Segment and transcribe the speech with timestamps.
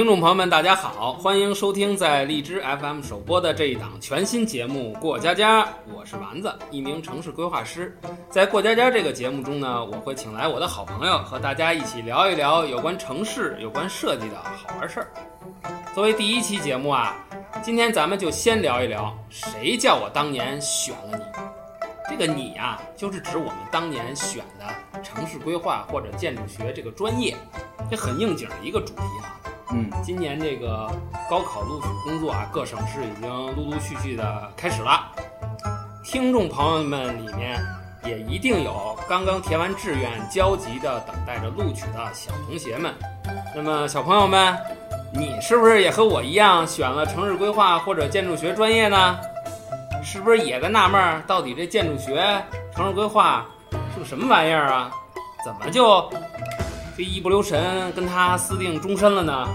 [0.00, 5.62] 听众朋友们，大家好，欢迎收听在荔枝 FM 首播的这一档全新节目《过家家》，
[5.94, 7.94] 我是丸子，一名城市规划师。
[8.30, 15.12] 在《过家家》这个节目中呢，我会请来我的好朋友，和大家一起聊一聊有关城市、有关设计的好玩事儿。
[15.94, 17.14] 作为第一期节目啊，
[17.62, 21.24] 今天咱们就先聊一聊，谁叫我当年选了你？
[22.08, 27.36] 这个你啊、就是指我们当年选的城市规划或者建筑学这个专业，
[27.90, 29.36] 这很应景的一个主题啊。
[29.72, 30.90] 嗯，今年这个
[31.28, 35.12] 高考录取工作啊，各省市已经陆陆续续的开始了。
[36.04, 37.60] 听众朋友们里面
[38.04, 42.92] 也一定有刚刚填完志愿、焦急的等待着录取的小同学们。
[43.54, 44.56] 那么，小朋友们，
[45.12, 49.18] 你是不是也和我一样选了城市规划或者建筑学专业呢？
[50.02, 52.42] 是不是也在纳闷儿，到底这建筑学、
[52.74, 53.46] 城市规划
[53.94, 54.90] 是个什么玩意儿啊？
[55.44, 56.10] 怎么就
[57.00, 59.48] 这一不留神跟他私定终身了呢？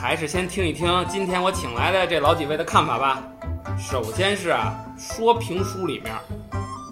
[0.00, 3.20] 还是先听一听今天我请来的这老几位的看法吧。
[3.76, 6.14] 首先是啊，说评书里面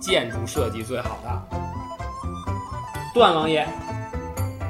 [0.00, 1.58] 建筑设计最好的
[3.14, 3.64] 段王爷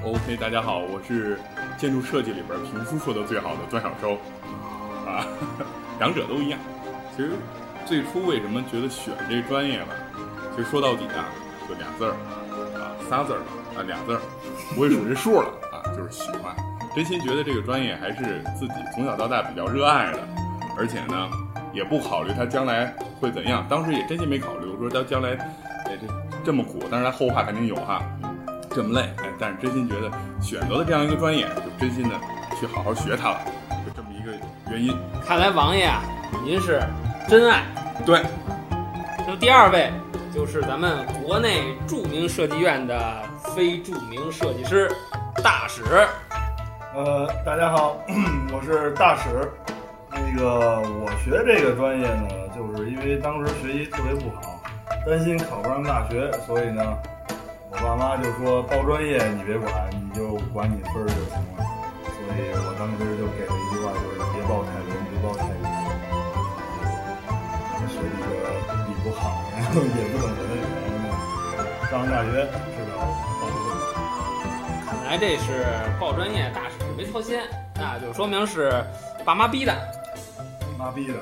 [0.05, 1.41] ，OK，大家好，我是
[1.79, 4.13] 建筑设计里边评书说的最好的段小收，
[5.11, 5.25] 啊，
[5.99, 6.61] 两者都一样。
[7.17, 7.31] 其实
[7.87, 9.95] 最初为什么觉得选这专业吧，
[10.55, 11.25] 其实说到底啊，
[11.67, 12.13] 就俩字儿，
[12.79, 13.41] 啊，仨字儿
[13.77, 14.21] 啊，俩字儿，
[14.75, 16.55] 不会数这数了啊，就是喜欢。
[16.95, 20.19] 真心觉得这个专业还是自己从小到大比较热爱的，
[20.79, 21.29] 而且呢，
[21.73, 23.67] 也不考虑它将来会怎样。
[23.69, 25.31] 当时也真心没考虑，我说它将来，
[25.87, 26.07] 哎，这
[26.45, 28.01] 这么苦，当然它后怕肯定有哈，
[28.71, 30.09] 这么累，哎，但是真心觉得
[30.41, 32.15] 选择了这样一个专业，就真心的
[32.61, 33.41] 去好好学它了，
[33.85, 34.33] 就这么一个
[34.71, 34.97] 原因。
[35.27, 36.01] 看来王爷啊，
[36.45, 36.81] 您是
[37.29, 37.65] 真爱。
[38.07, 38.23] 对，
[39.27, 39.91] 那么第二位
[40.33, 43.23] 就是咱们国内著名设计院的
[43.55, 44.91] 非著名设计师
[45.41, 45.85] 大使。
[46.93, 47.97] 呃，大家好，
[48.51, 49.49] 我是大使。
[50.11, 54.61] 那个我学这个专业呢，就是因为当时学习特别不好，
[55.07, 56.83] 担心考不上大学，所以呢，
[57.71, 59.73] 我爸妈就说报专业你别管，
[60.03, 61.63] 你就管你分儿就行了。
[62.11, 65.63] 所以我当时就给了一句话，就是别报太文，别报太理。
[67.87, 68.27] 学一个
[68.89, 71.07] 理不好，然后也不懂文的语言，
[71.89, 72.43] 上大学
[72.75, 72.99] 知道。
[75.15, 75.65] 来这是
[76.01, 77.39] 报专业大使没操心，
[77.77, 78.85] 那就说明是
[79.25, 79.73] 爸妈逼的。
[80.77, 81.15] 妈逼的，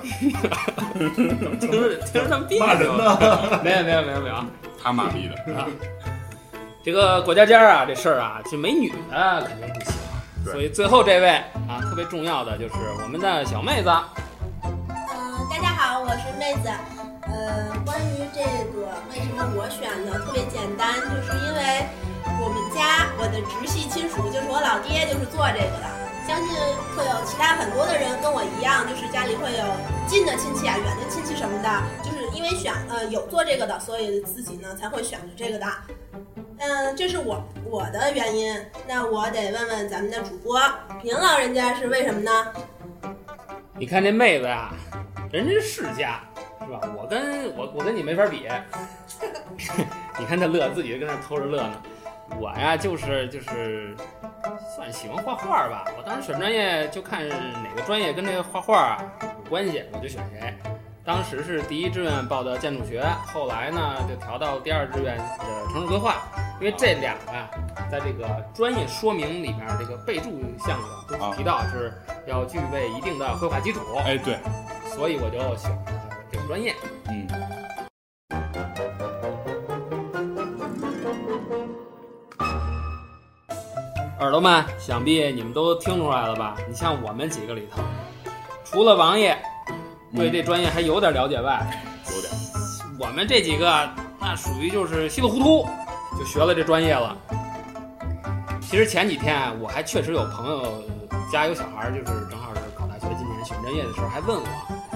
[1.60, 2.88] 听着听着那么别骂人。
[2.96, 3.60] 呢。
[3.62, 4.36] 没有没有没有没有，
[4.82, 5.66] 他妈逼的，啊，
[6.82, 8.96] 这个过家家啊，这事儿啊，这没女的
[9.46, 9.92] 肯定不行。
[10.50, 11.28] 所以最后这位
[11.68, 13.90] 啊，特别重要的就是我们的小妹子。
[14.64, 14.72] 嗯，
[15.50, 16.70] 大家好，我是妹子。
[17.24, 18.40] 呃，关于这
[18.72, 21.84] 个为什么我选的特别简单，就是因为
[22.40, 25.86] 我们家我的直系亲属就是我老爹就是做这个的，
[26.26, 26.54] 相信
[26.96, 29.64] 会有其他很多的人跟我一样，就是家里会有
[30.06, 31.68] 近的亲戚啊、远的亲戚什么的，
[32.02, 35.66] 就是因为选呃有做这个的，所以自己呢才会选择这个的。
[36.58, 38.54] 嗯，这是我我的原因。
[38.86, 40.60] 那我得问问咱们的主播，
[41.02, 42.52] 您老人家是为什么呢？
[43.76, 44.72] 你看这妹子呀、
[45.32, 46.20] 人家世家
[46.60, 46.80] 是吧？
[46.96, 48.48] 我跟我我跟你没法比。
[50.18, 51.82] 你看她乐，自己跟那偷着乐呢。
[52.40, 53.94] 我呀，就是就是
[54.74, 55.84] 算喜欢画画吧。
[55.96, 60.54] 我当时选专业就看哪个专业跟这个画画啊有关系，我就选谁。
[61.04, 65.24] 当时是第一志愿报的建筑学，后来呢就调到第二志愿的
[65.72, 66.22] 城市规划，
[66.60, 67.50] 因为这两个啊，
[67.90, 70.30] 在这个专业说明里面这个备注
[70.64, 71.92] 项目都啊提到是
[72.26, 74.38] 要具备一定的绘画基础，哎，对，
[74.94, 76.72] 所以我就选了这个专业。
[77.08, 77.26] 嗯，
[84.32, 86.56] 朵们，想必你们都听出来了吧？
[86.66, 87.82] 你像我们几个里头，
[88.64, 89.36] 除了王爷
[90.16, 91.60] 对这专业还有点了解外，
[92.06, 92.32] 有点，
[92.98, 93.86] 我们这几个
[94.18, 95.68] 那属于就是稀里糊涂
[96.18, 97.14] 就学了这专业了。
[98.62, 100.82] 其实前几天我还确实有朋友
[101.30, 104.46] 家有小孩，就是正好是考大学，今年选专业的时候还问我，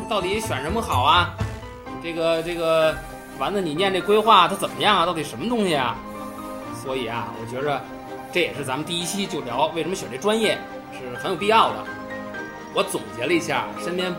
[0.09, 1.35] 到底选什么好啊？
[2.03, 2.97] 这个这个
[3.39, 5.05] 丸子，你念这规划它怎么样啊？
[5.05, 5.95] 到底什么东西啊？
[6.83, 7.79] 所以啊，我觉着
[8.37, 10.59] 这也是咱们第一期就聊为什么选这专业
[10.93, 11.77] 是很有必要的。
[12.75, 14.19] 我总结了一下身边的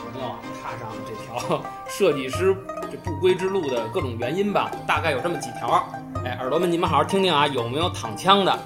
[0.00, 2.56] 朋友啊踏上这条 设计师
[2.90, 5.86] 这不归之路的各种原因吧，大概有这么几条。
[6.24, 8.58] 哎，耳朵们，你们好好听听啊，有没有躺枪的？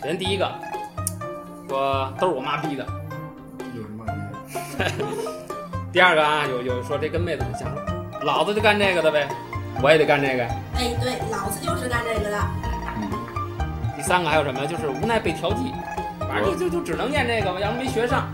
[0.00, 0.48] 首先第一个
[1.68, 2.86] 说都是我妈逼的，
[3.74, 4.06] 有什么？
[5.92, 7.68] 第二个啊，有有说这跟妹子很像，
[8.22, 9.28] 老子就干这个的呗，
[9.82, 10.44] 我也得干这个。
[10.76, 12.69] 哎，对，老子就是干这个的。
[14.10, 14.66] 第三个还有什么？
[14.66, 15.72] 就是无奈被调剂，
[16.18, 18.28] 反正就就就只能念这个吧，要不没学上。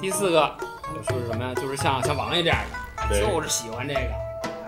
[0.00, 0.54] 第四个
[0.94, 1.52] 就是什么呀？
[1.56, 4.10] 就是像像王爷这样的，对就是喜欢这个，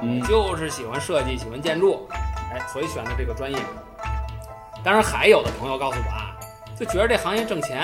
[0.02, 2.08] 嗯就是喜欢设计，喜欢建筑，
[2.52, 3.56] 哎，所以选的这个专业。
[4.82, 6.34] 当然，还有的朋友告诉我啊，
[6.76, 7.82] 就觉得这行业挣钱，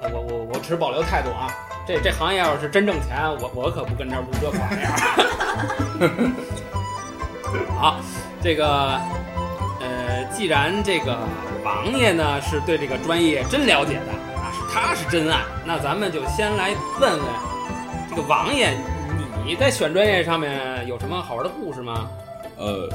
[0.00, 1.52] 呃我我我持保留态度啊。
[1.86, 6.32] 这这行业要是真挣钱，我我可不跟这儿录这玩意儿。
[7.78, 7.96] 好，
[8.42, 9.00] 这个呃，
[10.36, 11.16] 既然这个
[11.64, 17.20] 王爷呢是对这个专业真了解的啊，是他是真爱，那咱们就先来问问
[18.10, 18.76] 这个王爷，
[19.46, 22.10] 你在选专业上面有什么好玩的故事吗？
[22.58, 22.86] 呃，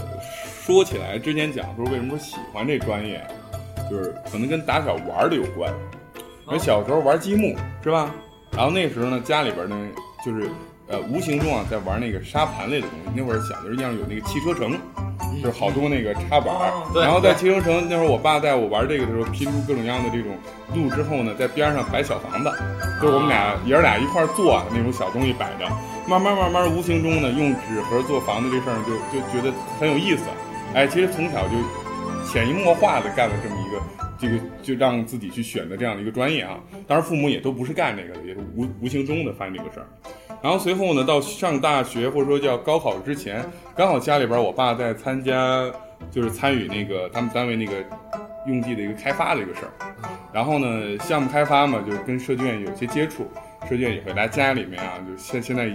[0.64, 3.26] 说起来，之前讲说为什么喜欢这专业，
[3.90, 5.74] 就是可能跟打小玩的有关。
[6.46, 8.12] 因为小时候玩积木是吧？
[8.52, 9.76] 然后那时候呢，家里边呢
[10.24, 10.48] 就是
[10.90, 13.20] 呃无形中啊在玩那个沙盘类的东西。
[13.20, 14.78] 那会儿小的时候有那个汽车城，
[15.42, 16.72] 就是好多那个插板儿。
[16.96, 20.32] 然后在汽车城那会儿，我爸带我玩这个的时候，拼出各种各样的这种
[20.74, 22.52] 路之后呢，在边上摆小房子，
[23.02, 25.66] 就是我们俩爷儿俩一块儿做啊那种小东西摆着。
[26.08, 30.24] 慢慢慢慢无形中呢，用纸盒做房子这事儿就就觉得很有意思。
[30.74, 31.56] 哎，其实从小就
[32.26, 33.82] 潜移默化的干了这么一个，
[34.18, 36.58] 这个就让自己去选择这样的一个专业啊。
[36.88, 39.88] 当然，父母也都不是干这个的，也是无无形中的发现这个事儿。
[40.42, 43.46] 然后随后呢，到上大学或者说叫高考之前，
[43.76, 45.72] 刚好家里边我爸在参加，
[46.10, 47.74] 就是参与那个他们单位那个
[48.48, 49.72] 用地的一个开发的一个事儿。
[50.34, 53.28] 然后呢，项目开发嘛，就是跟设计院有些接触，
[53.72, 55.74] 设计院也会来家里面啊，就现现在已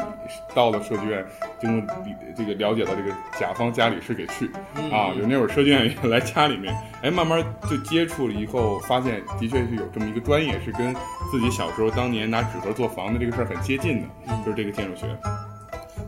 [0.54, 1.24] 到了设计院，
[1.58, 3.10] 就能理这个了解到这个
[3.40, 4.50] 甲方家里是给去
[4.92, 10.94] 啊，有那会儿设计院也来家里面，哎，慢慢就接触了以后，发现的确是有这么一个专业，是跟
[11.32, 14.08] 自己小时候当年拿纸盒做房子这个事儿很接近的，
[14.44, 15.06] 就是这个建筑学。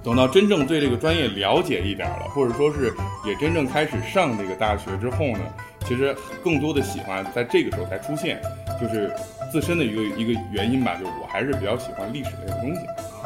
[0.05, 2.93] 等到真正对这个专业了解一点了，或者说是
[3.25, 5.41] 也真正开始上这个大学之后呢，
[5.87, 6.15] 其实
[6.45, 8.41] 更多的喜欢在这个时候才出现，
[8.79, 9.11] 就是
[9.51, 12.81] 自身的一个一个原因吧，就是我还是比较喜欢历史类的东西，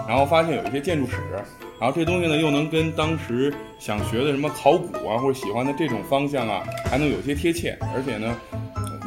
[0.08, 1.16] 然后发现有一些建筑史，
[1.78, 8.34] 然后这东西呢又能跟当时想学的什么考古啊或者喜欢的这种方向啊，还能有些贴切，而且呢。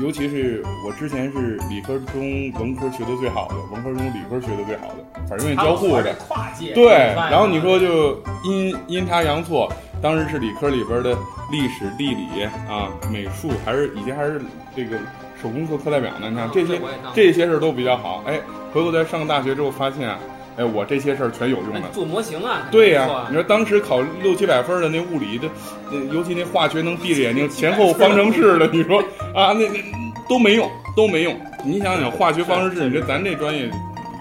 [0.01, 6.13] 尤其是我之前是理科中文科学的最好的，文科中理科学的最好的，反正愿意交互的。
[6.15, 9.71] 跨界对，然后你说就阴阴差阳错，
[10.01, 11.17] 当时是理科里边的
[11.49, 14.41] 历史、地理啊、美术，还是以前还是
[14.75, 14.97] 这个
[15.45, 16.27] 手工课课代表呢。
[16.31, 16.81] 你看这些
[17.13, 18.23] 这些事儿都比较好。
[18.25, 18.41] 哎，
[18.73, 20.17] 回头在上大学之后发现啊，
[20.57, 21.81] 哎，我这些事儿全有用的。
[21.93, 25.47] 做模型啊，对呀、啊你说当时考六七百分的那物理的，
[25.91, 28.99] 那尤其那化学能闭着眼睛 前后方程式的，你说
[29.35, 29.79] 啊，那那
[30.27, 31.39] 都没用，都没用。
[31.63, 33.69] 你想想化学方程式，你说咱这专业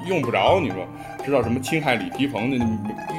[0.06, 0.86] 用不着，你说
[1.24, 2.62] 知道什么氢氦锂铍硼的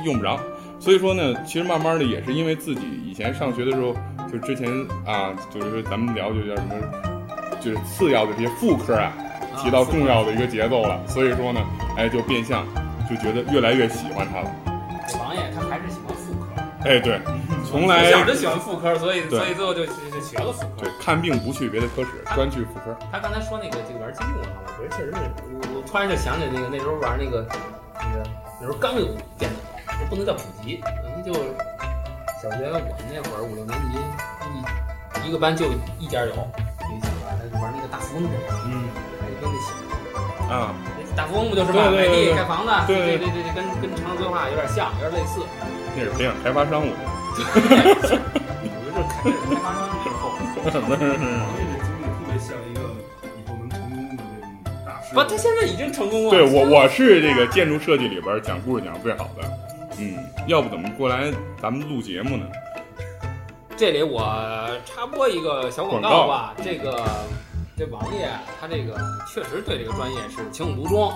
[0.05, 0.39] 用不着。
[0.79, 3.95] 所以说呢，其实慢慢的也是因为自己以前上学的时候，
[4.31, 4.69] 就之前
[5.05, 6.75] 啊，就是说咱们聊就叫什么，
[7.65, 9.11] 就是次要的这些副科啊，
[9.57, 11.01] 提到重要的一个节奏了。
[11.07, 11.59] 所以说呢，
[11.97, 12.63] 哎，就变相
[13.09, 14.51] 就觉得越来越喜欢他了。
[15.19, 17.19] 王爷他还是喜欢妇科，哎，对，
[17.65, 20.91] 从来从小就喜欢妇科，所以所以最后就就就学了妇科对。
[21.01, 22.95] 看病不去别的科室，专去妇科。
[23.11, 25.17] 他刚才说那个这个玩积木啊，我觉得确实是，
[25.53, 27.43] 我我突然就想起那个那时候玩那个
[27.95, 28.23] 那个
[28.61, 29.07] 那时候刚有
[29.39, 31.33] 电脑，这不能叫普及，可能就
[32.41, 33.97] 小学我们那会儿五六年级
[35.25, 35.65] 一一个班就
[35.99, 36.33] 一家有，
[37.53, 38.89] 玩那个大富翁去了，嗯
[39.21, 40.73] 还跟那小啊，
[41.15, 45.41] 大富翁不就是嘛，买对对对对地盖房子，对对对对对，跟跟城市规划有点像，有点类似。
[45.95, 46.89] 那是培养开发商务。
[46.91, 48.15] 我觉得这
[49.11, 50.21] 开开发商之后，
[50.63, 51.19] 不是不是王
[51.55, 52.79] 爷的经历特别像一个
[53.35, 54.23] 以后能成功的那种
[54.85, 55.13] 大师。
[55.13, 56.29] 不，他现在已经成功了。
[56.31, 59.43] 对我我是这个建筑设计里边讲故事讲的最好的。
[59.97, 62.45] 嗯，要不怎么过来咱们录节目呢？
[63.77, 64.23] 这里我
[64.85, 67.03] 插播一个小广告吧，这个
[67.77, 68.29] 这王爷
[68.59, 71.13] 他这个确实对这个专业是情有独钟。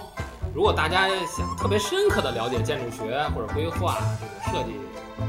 [0.53, 4.75] 如果大家想特别深刻的了解建筑学或者规划这个设计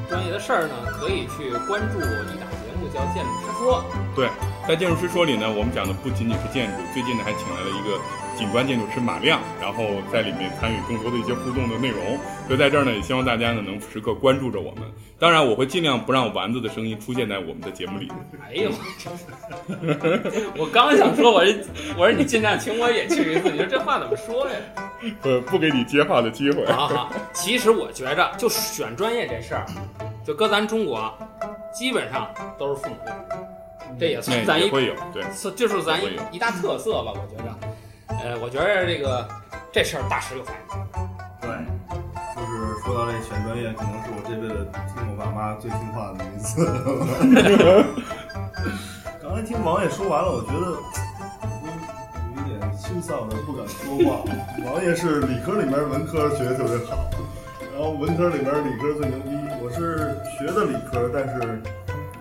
[0.08, 2.49] 专业的事儿呢，可以去关注一档
[2.92, 3.82] 叫《建筑师说》。
[4.16, 4.28] 对，
[4.68, 7.98] 在建筑师说里呢，我们讲的不仅仅是建筑，最近呢还请来了一个
[8.36, 12.18] 景观建筑师马亮，然后在里面参与更多的一些互动的内容。
[12.46, 14.82] 所以在这儿呢，也希望大家呢能时刻关注着我们。
[15.18, 18.10] 当然，我会尽量不让丸子的声音出现在我们的节目里。
[18.48, 18.70] 哎呦，
[20.56, 21.54] 我刚想说，我说
[21.96, 24.56] 我说你尽量请我也去一次，你说这话怎么说呀？
[25.22, 26.64] 呃，不给你接话的机会。
[26.72, 29.66] 好好，其实我觉着，就选专业这事儿，
[30.24, 31.12] 就搁咱中国，
[31.72, 33.14] 基本上都是父母用，
[33.98, 37.12] 这也算咱一，会有，对，是就是咱一一大特色吧。
[37.14, 37.56] 我觉着，
[38.08, 39.28] 呃，我觉着这个
[39.72, 40.44] 这事儿大石有。
[41.40, 41.48] 对，
[42.36, 46.66] 就是说到这选专业，可能是我这辈子听我爸妈最听话的一次。
[49.22, 50.76] 刚才听王爷说完了，我觉得，
[52.36, 52.40] 因
[52.96, 54.08] 阴臊的不敢说话。
[54.64, 57.08] 王爷是理科里面文科学的特别好，
[57.72, 59.30] 然后文科里面理科最牛逼。
[59.70, 61.62] 我是学的理科，但是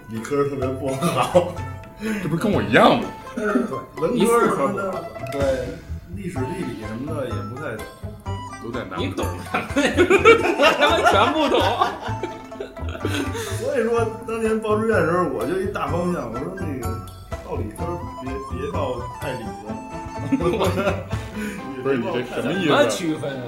[0.09, 1.51] 理科特别不好。
[2.21, 3.05] 这不是跟我一样吗？
[3.35, 3.43] 对
[3.97, 5.41] 文科什么的，对，
[6.15, 7.83] 历史地理什么的也不太懂。
[8.61, 9.65] 都在南你懂什么呀？
[10.77, 11.59] 他 们全不懂。
[13.57, 16.87] 所以说，当年报志愿的时候，我就一大方向，我说那个
[17.47, 17.83] 报理科
[18.21, 19.73] 别别报太理了。
[21.81, 22.89] 不是你这什么意思怎么思？
[22.95, 23.41] 区分啊？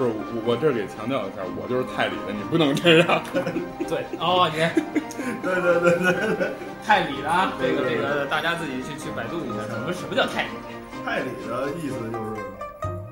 [0.00, 0.16] 不是我
[0.48, 3.20] 我这儿给强调一下，我就是太理的，你不能这样。
[3.84, 4.56] 对哦，你
[5.44, 7.52] 对对对对对，太理的啊！
[7.60, 10.56] 这个这个，大家自己去去百度一下，什么什么叫太理？
[11.04, 12.32] 太理的意思就是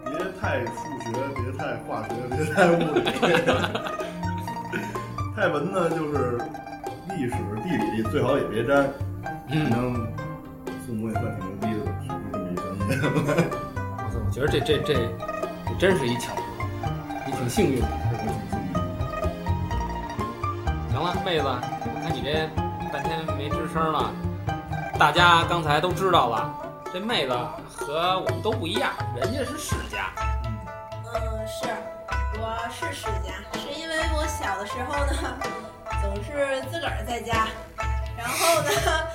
[0.08, 3.04] 别太数学，别太化学，别太物理。
[5.36, 6.40] 太文呢就是
[7.10, 8.88] 历史、地理最好也别沾，
[9.22, 9.92] 反嗯，正
[10.86, 13.44] 父母也算挺牛逼的，学出这么一专业。
[14.24, 14.94] 我觉得这这这
[15.66, 16.32] 这真是一巧
[17.38, 17.88] 合，你挺幸运的。
[20.90, 22.48] 行了，妹子，我看你这
[22.92, 24.10] 半天没吱声了，
[24.98, 26.52] 大家刚才都知道了，
[26.92, 27.32] 这妹子
[27.70, 30.10] 和我们都不一样，人家是世家。
[31.04, 31.68] 嗯，是，
[32.40, 35.12] 我是世家，是因为我小的时候呢，
[36.02, 37.46] 总是自个儿在家，
[38.16, 38.70] 然后呢，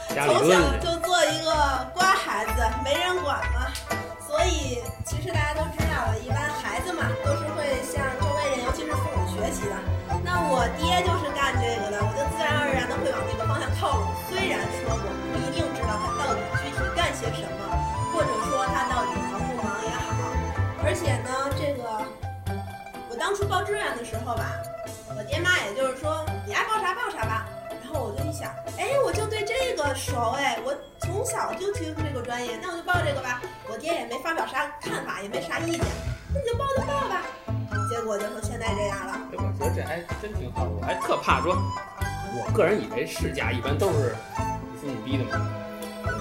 [0.09, 1.51] 从小就做一个
[1.93, 3.95] 乖孩子，没人管嘛，所
[4.43, 9.75] 所以其实大家都知道了，一般孩子嘛都是会向周围人，尤其是父母学习的。
[10.19, 14.11] 那我爹就是干这个的，我就自然而然的会往那个方向靠拢。
[14.27, 17.71] 虽然说我不一定知道他到底具体干些什么，
[18.11, 20.11] 或者说他到底忙不忙也好，
[20.83, 22.03] 而且呢，这个
[23.07, 24.59] 我当初报志愿的时候吧，
[25.15, 27.47] 我爹妈也就是说你爱报啥报啥吧。
[27.79, 29.22] 然后我就一想，哎，我就
[29.83, 33.41] 个熟哎，我从小就听这个专业，那我就报这个吧。
[33.69, 35.81] 我爹也没发表啥看法，也没啥意见，
[36.33, 37.21] 那你就报就报吧。
[37.89, 39.13] 结果就成现在这样了。
[39.31, 41.55] 哎，我觉得这还真挺好，我还特怕说，
[42.33, 44.15] 我个人以为世家一般都是
[44.79, 45.45] 父母逼的嘛，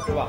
[0.06, 0.28] 是吧？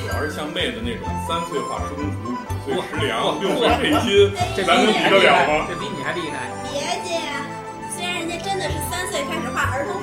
[0.00, 2.36] 主要是像妹子那种三岁画施工图，
[2.68, 5.66] 五岁哇食粮，六岁配薪，这咱能比得了吗？
[5.68, 6.48] 这比你还厉害。
[6.70, 7.18] 别介，
[7.96, 9.99] 虽然人家真的是三岁开始画儿童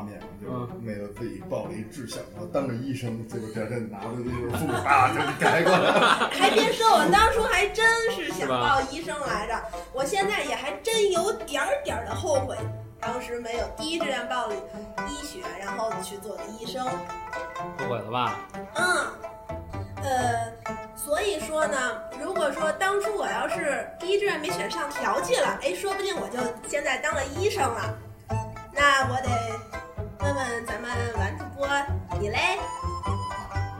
[0.00, 6.30] 画面，就是妹子自己报了一志向，然后当个医生，结果第二天拿着那本书，啪就给改过来了。
[6.32, 12.56] 还别说，我当初还真是想报医生来着，我现在也还真有点儿点儿的后悔，
[12.98, 14.54] 当时没有第一志愿报了
[15.06, 16.82] 医学，然后去做的医生。
[16.86, 18.40] 后悔了吧？
[18.76, 19.06] 嗯，
[20.02, 20.52] 呃，
[20.96, 21.76] 所以说呢，
[22.22, 27.94] 如果说当初我要是第一志愿没选上调剂了，哎，说不定我就现在当了医生了。
[28.72, 29.59] 那我得
[30.22, 31.66] 问问咱们王主播，
[32.20, 32.58] 你嘞？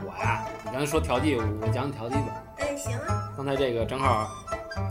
[0.03, 2.43] 我呀，你刚才说调剂，我讲讲调剂吧。
[2.57, 4.27] 哎，行啊，刚才这个正好，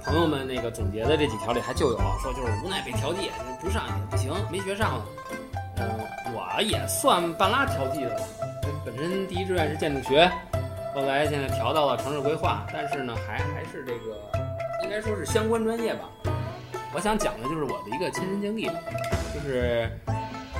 [0.04, 5.04] 朋友们那个总结的这几条里还就有说，就是无奈被调剂，不上也不行，没学上了。
[5.78, 5.88] 嗯、
[6.34, 8.22] 我也算半拉调剂的了。
[8.84, 10.30] 本身第一志愿是建筑学，
[10.94, 14.16] 后来现在调到了城市规划，但是呢，还还是这个
[14.84, 16.08] 应该说是相关专业吧。
[16.92, 18.66] 我想讲的就是我的一个亲身经历，
[19.34, 19.88] 就是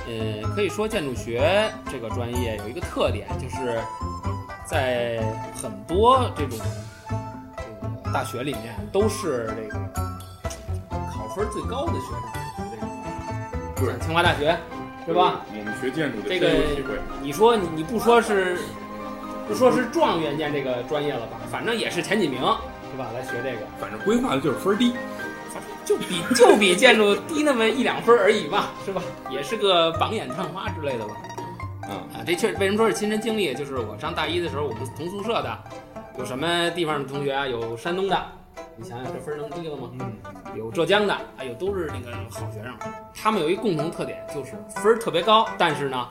[0.07, 3.79] 呃，可以说建筑学这个专业有一个特点，就是
[4.65, 5.23] 在
[5.61, 6.57] 很多这种
[7.57, 7.63] 这
[8.07, 9.79] 个大学里面都是这个
[11.09, 12.21] 考分最高的学生。
[13.75, 14.57] 对像清华大学
[15.05, 15.41] 对吧？
[15.49, 16.99] 我们学建筑的这个。
[17.21, 18.59] 你说你你不说是
[19.47, 21.37] 不说是状元建这个专业了吧？
[21.51, 22.39] 反正也是前几名
[22.91, 23.07] 是吧？
[23.13, 24.93] 来学这个，反正规划的就是分低，
[26.01, 29.01] 比就比建筑低那么一两分而已嘛，是吧？
[29.29, 31.13] 也是个榜眼探花之类的吧。
[31.83, 33.53] 啊，啊，这确为什么说是亲身经历？
[33.53, 35.57] 就是我上大一的时候，我们同宿舍的
[36.17, 37.47] 有什么地方的同学啊？
[37.47, 38.25] 有山东的，
[38.75, 39.89] 你想想这分能低了吗？
[39.99, 40.13] 嗯，
[40.55, 42.73] 有浙江的，哎呦，都是那个好学生。
[43.15, 46.07] 他们有一共同特点，就是分儿特别高，但是呢，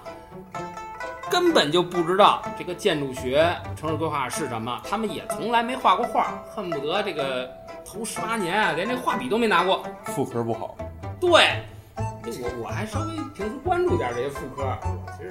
[1.31, 4.81] 根本就不知道这个建筑学、城市规划是什么。
[4.89, 7.49] 他们也从来没画过画，恨不得这个
[7.93, 9.85] 头十八年啊，连这画笔都没拿过。
[10.05, 10.77] 妇科不好，
[11.21, 11.61] 对，
[12.25, 14.79] 我我还稍微平时关注点这些副科，
[15.19, 15.31] 其实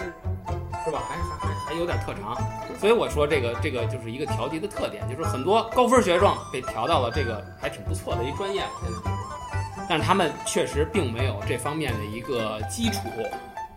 [0.84, 2.36] 是吧，还还还还有点特长，
[2.78, 9.12] 所以我说这个这个就是一个调剂的特点，就是很多高分学生被调到了这个还挺不错的一专业，现在
[9.88, 13.00] 但是他们确实并没有这方面的一个基础，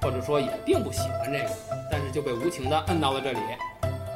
[0.01, 1.51] 或者说也并不喜欢这个，
[1.89, 3.39] 但是就被无情的摁到了这里。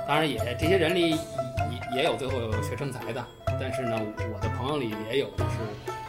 [0.09, 3.25] 当然也这些人里也也有最后有学成才的，
[3.61, 3.99] 但是呢，
[4.33, 5.57] 我的朋友里也有就是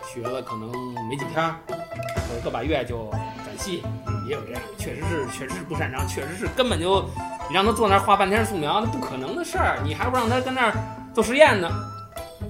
[0.05, 0.69] 学了可能
[1.07, 3.83] 没几天儿，或者个把月就转系，
[4.27, 7.01] 也有这样，确实是确实是不擅长，确实是根本就
[7.49, 9.79] 你让他坐那儿画半天素描，那不可能的事儿。
[9.83, 10.73] 你还不让他跟那儿
[11.13, 11.69] 做实验呢？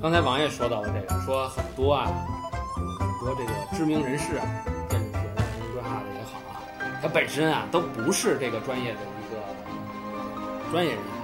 [0.02, 2.12] 刚才王爷说到了这个，说很多啊，
[3.00, 4.46] 很多这个知名人士啊，
[4.90, 6.62] 建筑学的、城市规划的也好啊，
[7.02, 11.17] 他本身啊都不是这个专业的一个专业人员。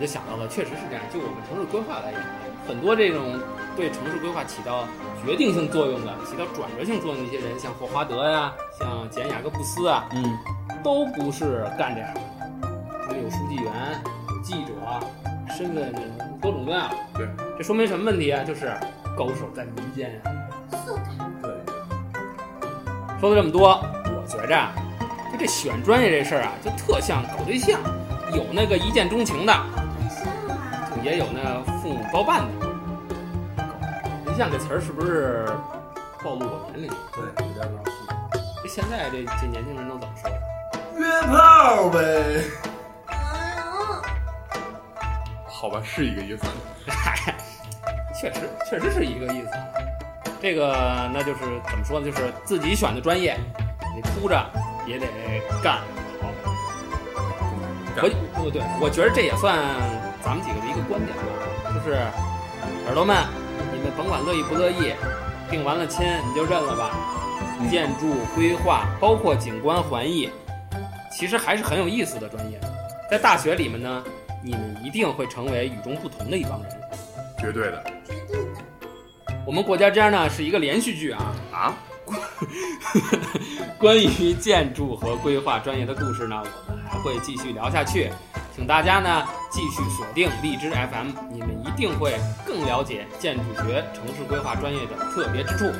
[0.00, 1.04] 就想到了，确实是这样。
[1.12, 2.22] 就我们城市规划来讲，
[2.66, 3.38] 很多这种
[3.76, 4.88] 对城市规划起到
[5.26, 10.38] 决定性作用的、起到转折性作用的一些人，像霍华德呀、像简·雅各布斯啊，嗯，
[10.82, 12.20] 都不是干这样的。
[13.04, 13.70] 他们有书记员、
[14.30, 14.72] 有记者，
[15.54, 15.92] 身份
[16.40, 16.88] 多种多样。
[17.12, 17.28] 对，
[17.58, 18.42] 这说明什么问题啊？
[18.42, 18.72] 就是
[19.14, 20.20] 高手在民间呀、
[21.42, 21.52] 对，
[23.20, 24.72] 说了这么多，我觉着啊，
[25.30, 27.78] 就这选专业这事儿啊，就特像搞对象，
[28.32, 29.52] 有那个一见钟情的。
[31.02, 32.66] 也有那父母包办的。
[33.56, 33.64] 搞
[34.24, 35.46] 对象这词儿是不是
[36.22, 36.88] 暴露我年龄？
[37.12, 37.90] 对，有点老气。
[38.62, 40.30] 这现在这这年轻人都怎么说？
[40.98, 42.44] 约炮呗。
[45.46, 46.46] 好吧，是一个意思。
[46.88, 47.34] 嗨，
[48.18, 49.50] 确实确实是一个意思。
[50.40, 52.06] 这个那就是怎么说呢？
[52.06, 53.38] 就是自己选的专业，
[53.94, 54.42] 你哭着
[54.86, 55.06] 也得
[55.62, 55.76] 干
[56.20, 56.30] 好。
[58.02, 59.58] 我不对，我觉得这也算
[60.24, 60.59] 咱们几个
[60.90, 61.22] 观点吧，
[61.72, 61.96] 就是
[62.86, 63.16] 耳朵们，
[63.72, 64.92] 你们甭管乐意不乐意，
[65.48, 66.90] 定完了亲你就认了吧。
[67.70, 70.28] 建筑规划包括景观环艺，
[71.12, 72.58] 其实还是很有意思的专业。
[73.08, 74.02] 在大学里面呢，
[74.42, 76.70] 你们一定会成为与众不同的一帮人。
[77.38, 78.60] 绝对的绝对的。
[79.46, 81.74] 我们过家家呢是一个连续剧啊，啊，
[83.78, 88.10] 关于建筑和规划专业的故事呢，我们还会继续聊下去，
[88.54, 95.70] 请大家呢继续锁定荔枝 FM，你们一定会更了解建筑学、城市规划专业的特别之处。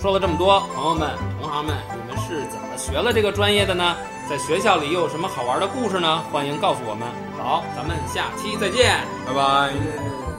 [0.00, 3.96] 说了这么多，朋友们、同行们，你们是怎么学了这个专业的呢？
[4.28, 6.22] 在学校里又有什么好玩的故事呢？
[6.32, 7.06] 欢迎告诉我们。
[7.36, 9.00] 好，咱们下期再见。
[9.26, 10.29] 拜拜。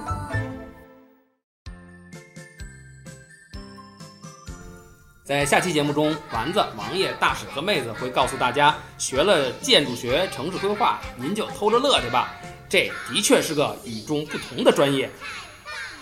[5.23, 12.33] 在下期节目中，丸子、王爷、大使和妹子会告诉大家，学了建筑学、城市规划，您就偷着乐去吧。
[12.67, 15.11] 这的确是个与众不同的专业。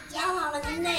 [0.10, 0.90] 太棒，讲好了，兄弟。